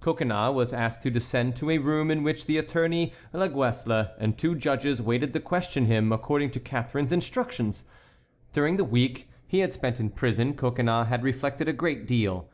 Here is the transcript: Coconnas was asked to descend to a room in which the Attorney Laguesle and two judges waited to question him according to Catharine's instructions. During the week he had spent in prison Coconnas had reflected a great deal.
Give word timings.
Coconnas 0.00 0.54
was 0.54 0.72
asked 0.72 1.02
to 1.02 1.10
descend 1.10 1.56
to 1.56 1.68
a 1.68 1.76
room 1.76 2.10
in 2.10 2.22
which 2.22 2.46
the 2.46 2.56
Attorney 2.56 3.12
Laguesle 3.34 4.06
and 4.18 4.38
two 4.38 4.54
judges 4.54 5.02
waited 5.02 5.34
to 5.34 5.40
question 5.40 5.84
him 5.84 6.10
according 6.10 6.50
to 6.52 6.58
Catharine's 6.58 7.12
instructions. 7.12 7.84
During 8.54 8.76
the 8.78 8.84
week 8.84 9.28
he 9.46 9.58
had 9.58 9.74
spent 9.74 10.00
in 10.00 10.08
prison 10.08 10.54
Coconnas 10.54 11.08
had 11.08 11.22
reflected 11.22 11.68
a 11.68 11.74
great 11.74 12.06
deal. 12.06 12.48